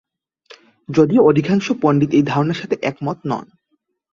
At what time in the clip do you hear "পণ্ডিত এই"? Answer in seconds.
1.81-2.23